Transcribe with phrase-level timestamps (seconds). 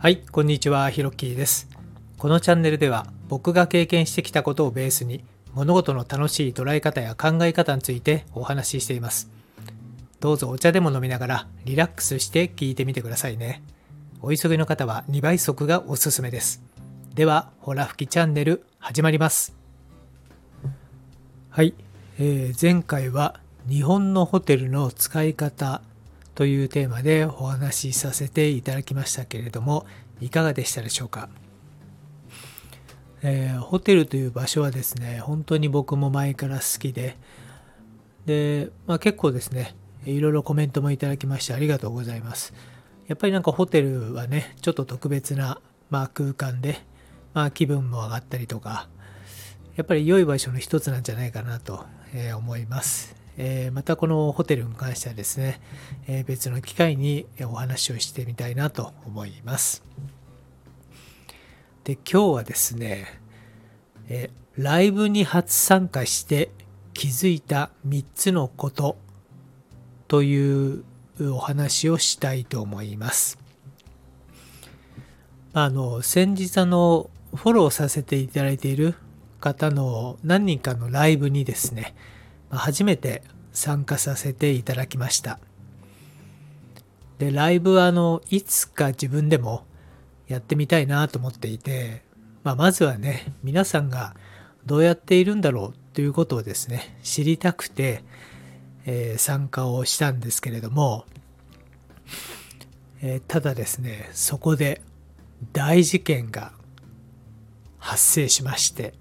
[0.00, 1.68] はい、こんにちは、ひろっきーです。
[2.18, 5.24] このチャンネルでは僕が経験してきたことをベースに
[5.54, 9.28] 物事の楽しい捉え方や考え方についてお話ししています。
[10.20, 13.60] どうぞお茶でも飲みながらリラックスして聞いてみてくださいね。
[14.22, 16.62] お急ぎの方は2倍速がおすすめです。
[17.16, 19.56] では、ほら吹きチャンネル始まります。
[21.50, 21.74] はい、
[22.20, 25.82] えー前回は日本のホテルの使い方
[26.38, 29.86] というテーマでお話しさせていただきましたけれども
[30.20, 31.28] いかがでしたでしょうか、
[33.22, 37.16] えーホテルという場所はですね本当に僕も前から好きで
[38.24, 39.74] で、まあ、結構ですね
[40.06, 42.54] いろいろコメントもいただきましてありがとうございます
[43.08, 45.60] やっぱりなんかホテルはねちょっと特別な、
[45.90, 46.78] まあ、空間で、
[47.34, 48.88] まあ、気分も上がったりとか
[49.74, 51.84] やっぱり良い場所の一つなんじゃないかなと
[52.36, 53.17] 思います。
[53.40, 55.60] えまたこのホテルに関してはですね、
[56.08, 59.84] え別の機会にお話をしてみたいなと思います。
[61.84, 63.06] で、今日はですね、
[64.08, 66.50] えライブに初参加して
[66.92, 68.96] 気づいた3つのこと
[70.08, 70.84] という
[71.20, 73.38] お話をしたいと思います。
[75.52, 78.94] あの先日あのフォローさせていただいている
[79.40, 81.94] 方の何人かのライブにですね
[82.50, 83.22] 初めて
[83.58, 85.40] 参加させていただきました。
[87.18, 89.64] でライブはあのいつか自分でも
[90.28, 92.04] やってみたいなと思っていて、
[92.44, 94.14] まあ、まずはね皆さんが
[94.64, 98.04] どうやっているんだろうということをですね知りたくて、
[98.86, 101.04] えー参加をしたんですけれども、
[103.02, 104.82] えーただですねそこで
[105.52, 106.52] 大事件が
[107.80, 108.94] 発生しまして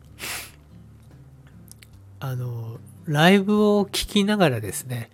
[2.19, 5.09] あのライブを聞きながらですね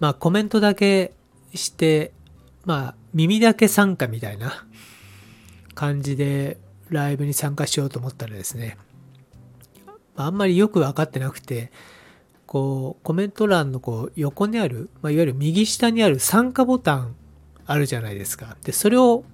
[0.00, 1.12] まあコメントだけ
[1.54, 2.12] して
[2.64, 4.66] まあ耳だけ参加みたいな
[5.74, 6.58] 感じで
[6.88, 8.76] ライブに参加しようと思ったらですね
[10.16, 11.72] あんまりよく分かってなくて
[12.46, 17.16] こうコメント欄のこう横にある、まあ、いわゆる右下にある参加ボタン
[17.64, 18.56] あるじゃないですか。
[18.62, 19.24] でそれを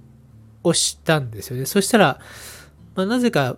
[0.62, 1.66] 押したんですよね。
[1.66, 2.20] そしたら、
[2.94, 3.56] まあ、なぜか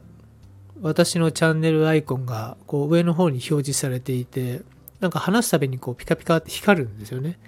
[0.82, 4.62] 私のチャンネルアイコンがこう上の方に表示されていて
[5.00, 7.38] なんか話すたびにこうピカピカって光るんですよね。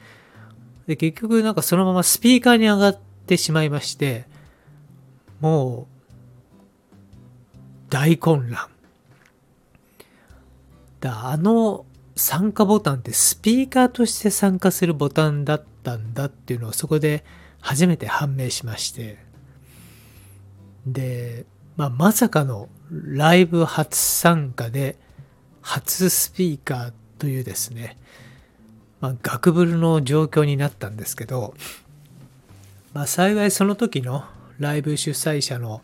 [0.86, 4.26] で結局なんかそのままスピーカーに上がってしまいまして
[5.40, 7.56] もう
[7.88, 8.68] 大混乱。
[11.00, 17.24] だあの参加ボタンってスピーカーとして参加するボタンだったんだっていうのをそこで
[17.60, 19.18] 初めて判明しまして。
[20.86, 24.96] で、まあ、まさかのライブ初参加で
[25.62, 27.96] 初スピーカーというですね、
[29.00, 31.54] まあ、ガクブルの状況になったんですけど、
[32.92, 34.24] まあ、幸いその時の
[34.58, 35.82] ライブ主催者の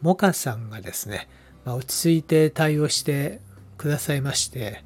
[0.00, 1.28] モカさんがですね、
[1.64, 3.40] まあ、落ち着いて対応して
[3.76, 4.82] くださいまして、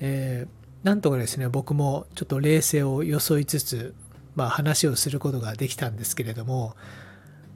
[0.00, 0.56] えー
[0.86, 3.92] なんとかですね僕もちょっと冷静を装いつつ、
[4.36, 6.76] まあ、話をすることができたんですけれども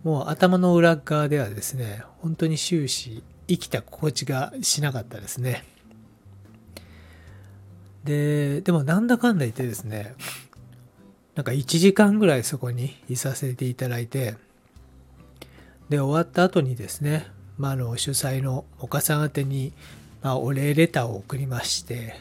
[0.03, 5.65] もう頭の裏側ではですね本当に終始生きた心地がしなかったですね。
[8.05, 10.15] ででもなんだかんだ言ってですね
[11.35, 14.37] なんか1時間ぐらいそこにいさせていただいて
[15.91, 17.27] で終わった後にですね、
[17.59, 19.73] まあ、あの主催の岡さん宛てに、
[20.23, 22.15] まあ、お礼レターを送りまして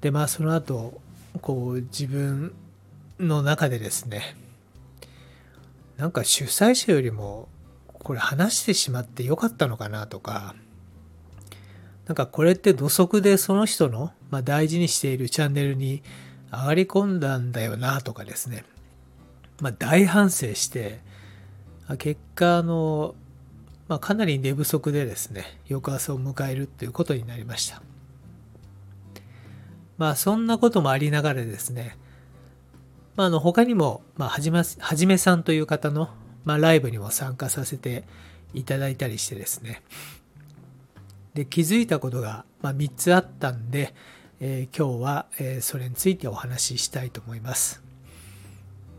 [0.00, 1.00] でまあその後
[1.40, 2.52] こう自分
[3.18, 4.36] の中でですね
[5.96, 7.48] なんか主催者よりも
[7.92, 10.54] これ話してしまってよかったのかなとか。
[12.06, 16.02] なんかこれって土足でその人の、まあ、大事にしているチャンネルに
[16.52, 18.64] 上がり込んだんだよなとかですね、
[19.60, 21.00] まあ、大反省して
[21.96, 23.14] 結果あの、
[23.88, 27.82] まあ、かなり寝不足でですね翌朝を迎えるということになりました。
[29.96, 31.96] まあそんなこともありながらですね
[33.16, 36.08] まあ、あの他にも、まあ、はじめはじめさんという方の、
[36.44, 38.04] まあ、ライブにも参加させて
[38.52, 39.82] いただいたりしてですね。
[41.34, 43.94] で気づいたことが、まあ、3つあったんで、
[44.40, 47.82] えー今日は、えーそれについてお話ししたいと思います。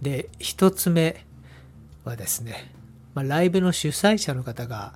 [0.02, 1.26] で1つ目
[2.04, 2.74] はですね、
[3.14, 4.94] まあ、ライブの主催者の方が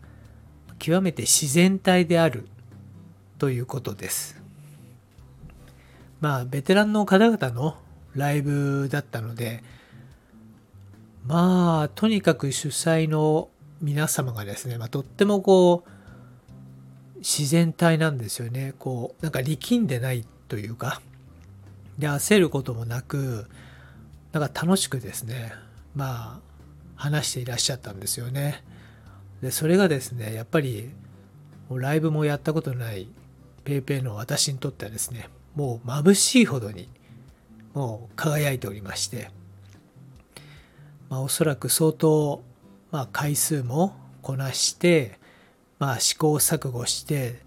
[0.78, 2.48] 極めて自然体である
[3.38, 4.42] ということです。
[6.22, 7.78] まあベテランの方々の
[8.16, 9.64] ライブだったので
[11.26, 13.50] まあとにかく主催の
[13.82, 21.02] 皆様がですね、まあ、とってもこう自然体なんですよねこうなんか力んでないというか
[21.98, 23.48] で焦ることもなく
[24.32, 25.54] なんか楽しくですね
[25.96, 26.50] まあ
[27.00, 28.62] 話していらっしゃったんですよね。
[29.42, 30.90] で、それがですね、やっぱり
[31.70, 33.08] もうライブもやったことない
[33.64, 36.90] PayPay の私にとってはですね、もう眩しいほどに
[37.74, 39.30] もう輝いておりまして、
[41.10, 42.44] まあ、おそらく相当、
[42.92, 45.20] まあ、回数もこなして、
[45.78, 47.40] まあ、試行錯誤して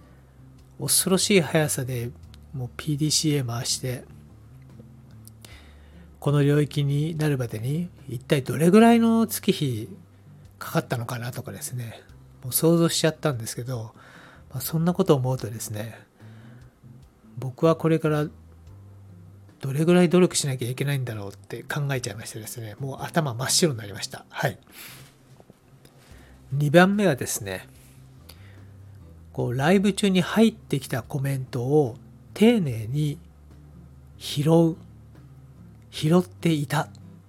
[0.81, 2.11] 恐ろしい速さで
[2.55, 4.05] もう PDCA 回して
[6.21, 9.89] この領域になるまでに一体どれぐらいの月日
[10.59, 12.01] かかったのかなとかですね
[12.45, 13.93] もう想像しちゃったんですけど、
[14.51, 15.99] まあ、そんなことを思うとですね
[17.39, 18.27] 僕はこれから
[19.63, 24.27] どれぐらい努力しなきゃいけないんだろうって考えちゃいましてですねもう頭真っ白になりました。
[24.29, 24.59] はい。
[26.55, 27.67] 2番目はですね
[29.33, 31.97] こうライブ中に入ってきたコメントを
[32.35, 33.19] 丁寧に
[34.19, 34.77] 拾う
[35.93, 36.89] 拾っていた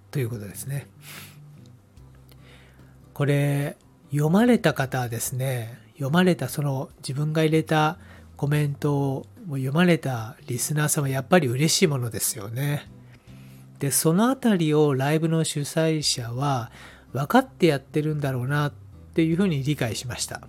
[0.10, 0.88] ということですね。
[3.14, 3.78] これ
[4.10, 8.00] 読まれた方はですね読まれたその自分が入れた
[8.38, 12.90] コメントをもう読まれたリスナーさんはやっぱり嬉しいものですよね。
[13.80, 16.72] で、そのあたりをライブの主催者は
[17.12, 18.74] 分かってやってるんだろうなっ
[19.14, 20.48] ていうふうに理解しました。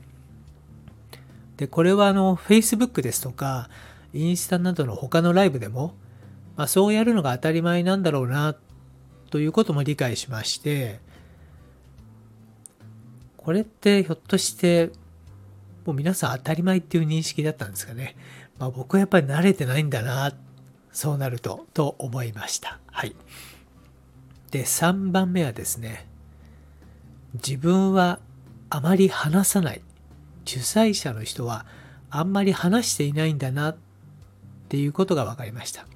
[1.57, 3.69] で、これはあの Facebook ですとか
[4.13, 5.95] インスタなどの他のライブでも、
[6.57, 8.57] まあ、そうやるのが当たり前なんだろうな
[9.31, 11.01] ということも理解しまして、
[13.37, 14.93] これってひょっとして
[15.85, 18.17] もう皆さん当たり前っていう認識だったんですかね。
[18.59, 20.33] まあ、僕はやっぱり慣れてないんだな、
[20.93, 22.79] そうなると、と思いました。
[22.87, 23.15] はい。
[24.51, 26.07] で、3番目はですね、
[27.35, 28.21] 自分は
[28.71, 29.83] あまり話さない。
[30.45, 31.65] 主催者の人は
[32.11, 33.77] あんまり話していないんだなっ
[34.69, 35.87] ていうことが分かりました。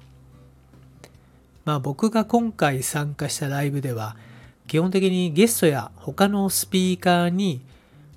[1.65, 4.17] まあ僕が今回参加したライブでは
[4.65, 7.61] 基本的にゲストや他のスピーカーに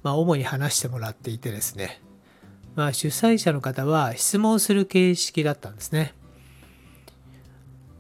[0.03, 2.01] まあ、主に話してもらっていてですね、
[2.75, 6.15] まあ、主催者の方は質問する形式だったんですね。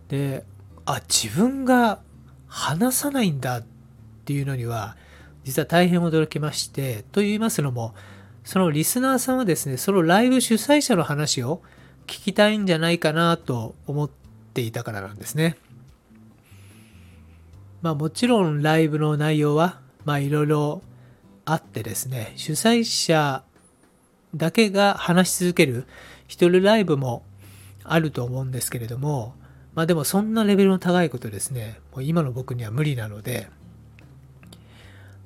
[0.08, 0.44] で、
[0.86, 2.00] あ、自分が
[2.48, 3.64] 話さないんだっ
[4.24, 4.96] ていうのには、
[5.44, 7.94] 実は大変驚きまして、と言いますのも、
[8.44, 11.62] そのリスナーさんはですね、そのライブ主催者の話を
[12.06, 14.10] 聞きたいんじゃないかなと思っ
[14.54, 15.56] ていたからなんですね。
[17.82, 20.82] まあもちろんライブの内容は、まあいろいろ
[21.44, 23.44] あってですね、主催者
[24.34, 25.87] だけが話し続ける
[26.26, 27.23] 一人ライブも
[27.84, 29.34] あると思うんですけれども、
[29.75, 33.49] まあでもそんなレベルの高いことですね、もう今の僕には無理なので、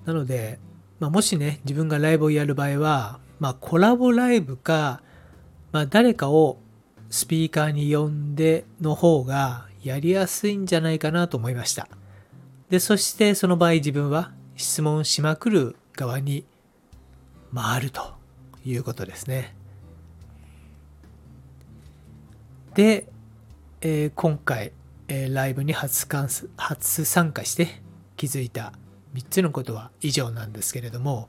[0.04, 0.58] なので、
[1.00, 5.02] まあ、もしね、自分がライブをやる場合は、まあコラボライブか、
[5.72, 6.58] まあ誰かを
[7.10, 11.88] スピーカーに呼んでの方がやりやすいんじゃないかなと思いました。
[12.70, 16.44] で、そしてその場合自分は質問しまくる側に
[17.54, 18.15] 回ると。
[18.66, 19.54] いうことですね。
[22.74, 23.08] で、
[23.80, 24.72] えー、今回、
[25.08, 26.06] えー、ライブに初
[26.56, 27.80] 初参加して
[28.16, 28.72] 気づいた
[29.14, 31.28] 3つのことは以上なんですけれども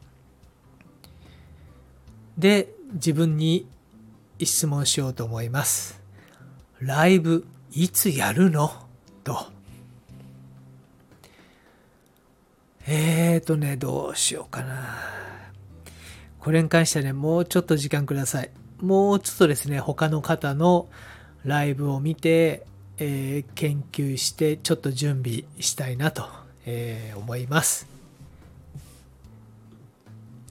[2.38, 3.66] で自分に
[4.42, 6.02] 質問しようと思います。
[6.80, 8.72] ライブいつやるの？
[9.24, 9.48] と
[12.86, 15.17] えーとね、どうしようかな。
[16.48, 18.50] これに関してはね、もうちょっと時間ください。
[18.80, 20.88] もうちょっとですね、他の方の
[21.44, 22.66] ライブを見て、
[23.00, 26.26] えー、研究して、ちょっと準備したいなと、
[26.66, 27.86] えー、思います。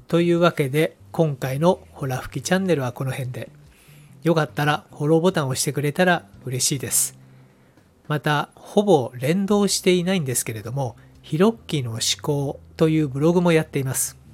[0.07, 3.49] というわけで、今回のホラ吹きチャンネルはこの辺で。
[4.23, 7.17] よかったらフォローボタンを押してくれたら嬉しいです。
[8.07, 14.26] また、ほぼ連動していないんですけれども、ヒロッキーの思考というブログもやっています。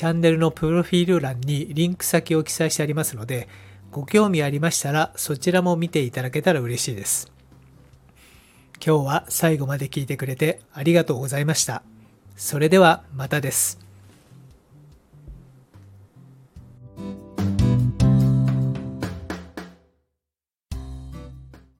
[0.00, 3.50] チャンネルのプロフィール欄にリンク先を記載してありますので、
[3.90, 7.30] ご興味ありましたらそちらも見ていただけたら嬉しいです。
[8.82, 11.82] 今日は最後まで聞いてくれてありがとうございました。
[12.34, 13.89] それではまたです。